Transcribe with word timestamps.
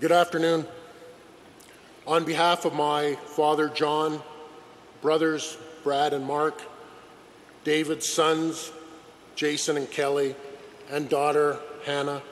Good 0.00 0.12
afternoon. 0.12 0.64
On 2.06 2.24
behalf 2.24 2.64
of 2.64 2.72
my 2.72 3.16
father, 3.16 3.68
John, 3.68 4.22
brothers, 5.02 5.58
Brad 5.82 6.12
and 6.12 6.24
Mark, 6.24 6.62
David's 7.64 8.08
sons, 8.08 8.70
Jason 9.34 9.76
and 9.76 9.90
Kelly, 9.90 10.36
and 10.88 11.08
daughter, 11.08 11.58
Hannah, 11.84 12.22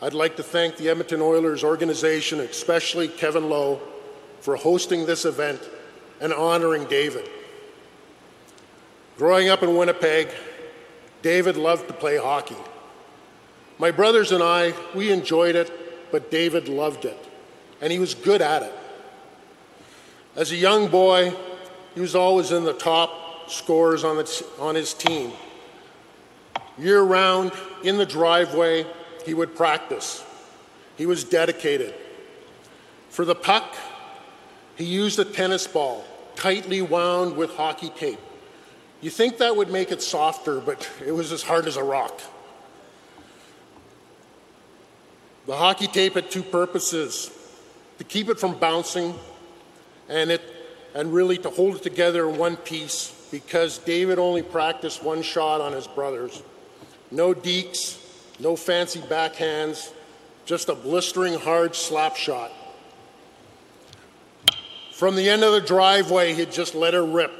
I'd 0.00 0.14
like 0.14 0.36
to 0.36 0.44
thank 0.44 0.76
the 0.76 0.88
Edmonton 0.88 1.20
Oilers 1.20 1.64
organization, 1.64 2.38
especially 2.38 3.08
Kevin 3.08 3.50
Lowe, 3.50 3.80
for 4.40 4.54
hosting 4.54 5.04
this 5.04 5.24
event 5.24 5.68
and 6.20 6.32
honoring 6.32 6.84
David. 6.84 7.28
Growing 9.18 9.48
up 9.48 9.64
in 9.64 9.76
Winnipeg, 9.76 10.28
David 11.22 11.56
loved 11.56 11.88
to 11.88 11.92
play 11.92 12.18
hockey. 12.18 12.54
My 13.80 13.90
brothers 13.90 14.30
and 14.30 14.44
I, 14.44 14.74
we 14.94 15.10
enjoyed 15.10 15.56
it, 15.56 15.85
but 16.16 16.30
David 16.30 16.66
loved 16.66 17.04
it, 17.04 17.22
and 17.82 17.92
he 17.92 17.98
was 17.98 18.14
good 18.14 18.40
at 18.40 18.62
it. 18.62 18.72
As 20.34 20.50
a 20.50 20.56
young 20.56 20.88
boy, 20.88 21.30
he 21.94 22.00
was 22.00 22.14
always 22.14 22.52
in 22.52 22.64
the 22.64 22.72
top 22.72 23.50
scorers 23.50 24.02
on, 24.02 24.16
the, 24.16 24.46
on 24.58 24.74
his 24.74 24.94
team. 24.94 25.32
Year 26.78 27.02
round, 27.02 27.52
in 27.84 27.98
the 27.98 28.06
driveway, 28.06 28.86
he 29.26 29.34
would 29.34 29.54
practice. 29.54 30.24
He 30.96 31.04
was 31.04 31.22
dedicated. 31.22 31.94
For 33.10 33.26
the 33.26 33.34
puck, 33.34 33.76
he 34.76 34.84
used 34.84 35.18
a 35.18 35.24
tennis 35.26 35.66
ball, 35.66 36.02
tightly 36.34 36.80
wound 36.80 37.36
with 37.36 37.50
hockey 37.56 37.90
tape. 37.90 38.20
You 39.02 39.10
think 39.10 39.36
that 39.36 39.54
would 39.54 39.70
make 39.70 39.92
it 39.92 40.00
softer, 40.00 40.60
but 40.60 40.90
it 41.04 41.12
was 41.12 41.30
as 41.30 41.42
hard 41.42 41.66
as 41.66 41.76
a 41.76 41.84
rock. 41.84 42.22
The 45.46 45.54
hockey 45.56 45.86
tape 45.86 46.14
had 46.14 46.28
two 46.28 46.42
purposes 46.42 47.30
to 47.98 48.04
keep 48.04 48.28
it 48.28 48.40
from 48.40 48.58
bouncing 48.58 49.14
and, 50.08 50.30
it, 50.30 50.42
and 50.92 51.12
really 51.12 51.38
to 51.38 51.50
hold 51.50 51.76
it 51.76 51.82
together 51.82 52.28
in 52.28 52.36
one 52.36 52.56
piece 52.56 53.12
because 53.30 53.78
David 53.78 54.18
only 54.18 54.42
practiced 54.42 55.04
one 55.04 55.22
shot 55.22 55.60
on 55.60 55.72
his 55.72 55.86
brothers. 55.86 56.42
No 57.12 57.32
dekes, 57.32 57.98
no 58.40 58.56
fancy 58.56 59.00
backhands, 59.00 59.92
just 60.46 60.68
a 60.68 60.74
blistering 60.74 61.34
hard 61.34 61.76
slap 61.76 62.16
shot. 62.16 62.50
From 64.92 65.14
the 65.14 65.28
end 65.28 65.44
of 65.44 65.52
the 65.52 65.60
driveway, 65.60 66.32
he'd 66.34 66.50
just 66.50 66.74
let 66.74 66.92
her 66.94 67.04
rip. 67.04 67.32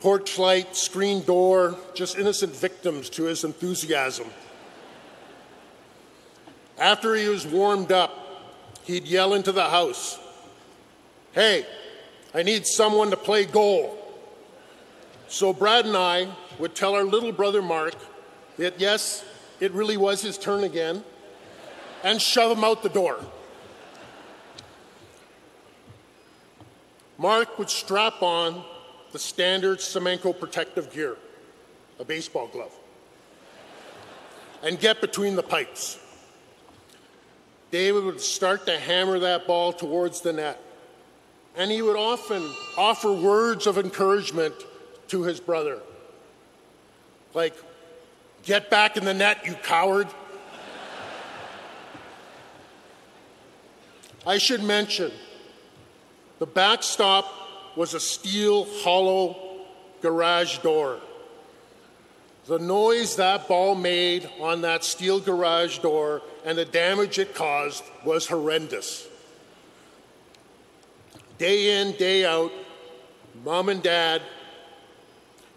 Porch 0.00 0.38
light, 0.38 0.74
screen 0.74 1.22
door, 1.22 1.76
just 1.94 2.18
innocent 2.18 2.54
victims 2.54 3.08
to 3.10 3.24
his 3.24 3.44
enthusiasm. 3.44 4.26
After 6.78 7.14
he 7.14 7.28
was 7.28 7.46
warmed 7.46 7.92
up, 7.92 8.18
he'd 8.84 9.06
yell 9.06 9.34
into 9.34 9.52
the 9.52 9.68
house, 9.68 10.18
Hey, 11.32 11.66
I 12.32 12.42
need 12.42 12.66
someone 12.66 13.10
to 13.10 13.16
play 13.16 13.44
goal. 13.44 13.98
So 15.28 15.52
Brad 15.52 15.86
and 15.86 15.96
I 15.96 16.28
would 16.58 16.74
tell 16.74 16.94
our 16.94 17.04
little 17.04 17.32
brother 17.32 17.62
Mark 17.62 17.94
that 18.56 18.78
yes, 18.78 19.24
it 19.60 19.72
really 19.72 19.96
was 19.96 20.22
his 20.22 20.38
turn 20.38 20.64
again, 20.64 21.02
and 22.02 22.20
shove 22.20 22.56
him 22.56 22.64
out 22.64 22.82
the 22.82 22.88
door. 22.88 23.18
Mark 27.18 27.58
would 27.58 27.70
strap 27.70 28.22
on 28.22 28.64
the 29.12 29.18
standard 29.18 29.78
Semenko 29.78 30.38
protective 30.38 30.92
gear, 30.92 31.16
a 31.98 32.04
baseball 32.04 32.48
glove, 32.48 32.72
and 34.62 34.78
get 34.78 35.00
between 35.00 35.36
the 35.36 35.42
pipes. 35.42 35.98
David 37.74 38.04
would 38.04 38.20
start 38.20 38.66
to 38.66 38.78
hammer 38.78 39.18
that 39.18 39.48
ball 39.48 39.72
towards 39.72 40.20
the 40.20 40.32
net, 40.32 40.62
and 41.56 41.72
he 41.72 41.82
would 41.82 41.96
often 41.96 42.48
offer 42.78 43.12
words 43.12 43.66
of 43.66 43.78
encouragement 43.78 44.54
to 45.08 45.24
his 45.24 45.40
brother, 45.40 45.80
like, 47.34 47.52
Get 48.44 48.70
back 48.70 48.96
in 48.96 49.04
the 49.04 49.12
net, 49.12 49.44
you 49.44 49.54
coward. 49.54 50.06
I 54.24 54.38
should 54.38 54.62
mention 54.62 55.10
the 56.38 56.46
backstop 56.46 57.26
was 57.76 57.92
a 57.94 57.98
steel 57.98 58.68
hollow 58.84 59.64
garage 60.00 60.58
door. 60.58 61.00
The 62.46 62.58
noise 62.58 63.16
that 63.16 63.48
ball 63.48 63.74
made 63.74 64.28
on 64.40 64.60
that 64.62 64.84
steel 64.84 65.18
garage 65.18 65.78
door 65.78 66.22
and 66.44 66.58
the 66.58 66.64
damage 66.64 67.18
it 67.18 67.34
caused 67.34 67.82
was 68.04 68.26
horrendous. 68.26 69.08
Day 71.38 71.80
in, 71.80 71.92
day 71.92 72.24
out, 72.24 72.52
mom 73.44 73.70
and 73.70 73.82
dad 73.82 74.20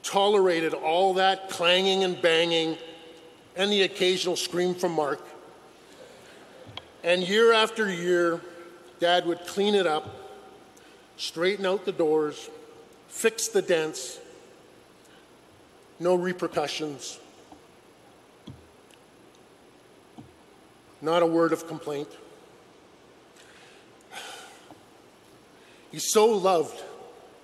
tolerated 0.02 0.74
all 0.74 1.16
that 1.16 1.50
clanging 1.50 2.04
and 2.04 2.22
banging 2.22 2.78
and 3.56 3.72
the 3.72 3.82
occasional 3.82 4.36
scream 4.36 4.74
from 4.74 4.94
Mark. 4.94 5.22
And 7.04 7.28
year 7.28 7.54
after 7.54 7.92
year, 7.92 8.42
Dad 9.00 9.28
would 9.28 9.46
clean 9.46 9.76
it 9.76 9.86
up, 9.86 10.08
straighten 11.18 11.66
out 11.66 11.86
the 11.86 11.92
doors, 11.92 12.50
fix 13.08 13.48
the 13.48 13.62
dents, 13.62 14.20
no 16.00 16.16
repercussions, 16.16 17.20
not 21.02 21.22
a 21.22 21.26
word 21.26 21.54
of 21.54 21.68
complaint. 21.68 22.10
He 25.92 26.00
so 26.00 26.28
loved 26.28 26.84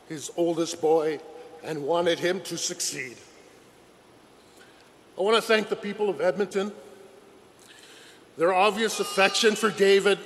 his 0.10 0.30
oldest 0.38 0.82
boy 0.82 1.20
and 1.64 1.84
wanted 1.84 2.20
him 2.20 2.42
to 2.42 2.58
succeed. 2.58 3.18
I 5.18 5.22
want 5.22 5.36
to 5.36 5.42
thank 5.42 5.70
the 5.70 5.76
people 5.76 6.10
of 6.10 6.22
Edmonton. 6.22 6.72
Their 8.38 8.54
obvious 8.54 9.00
affection 9.00 9.56
for 9.56 9.70
David 9.70 10.20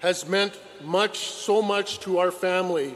has 0.00 0.28
meant 0.28 0.58
much, 0.82 1.18
so 1.18 1.62
much 1.62 1.98
to 2.00 2.18
our 2.18 2.30
family 2.30 2.94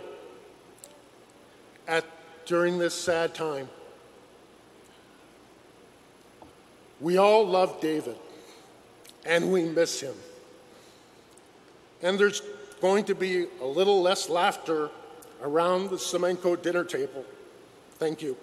at, 1.86 2.04
during 2.44 2.78
this 2.78 2.94
sad 2.94 3.34
time. 3.34 3.68
We 7.00 7.16
all 7.16 7.46
love 7.46 7.80
David, 7.80 8.16
and 9.24 9.52
we 9.52 9.64
miss 9.64 10.00
him. 10.00 10.14
And 12.02 12.18
there's 12.18 12.42
going 12.80 13.04
to 13.04 13.14
be 13.14 13.46
a 13.60 13.66
little 13.66 14.02
less 14.02 14.28
laughter 14.28 14.90
around 15.42 15.90
the 15.90 15.96
Semenko 15.96 16.60
dinner 16.60 16.84
table. 16.84 17.24
Thank 17.98 18.22
you. 18.22 18.36